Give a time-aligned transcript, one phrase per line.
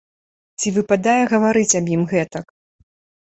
[0.61, 2.45] Ці выпадае гаварыць аб ім гэтак?